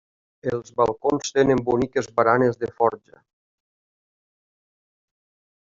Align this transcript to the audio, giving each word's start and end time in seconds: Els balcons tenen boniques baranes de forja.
Els 0.51 0.71
balcons 0.79 1.33
tenen 1.35 1.61
boniques 1.67 2.09
baranes 2.21 2.59
de 2.65 2.71
forja. 2.79 3.23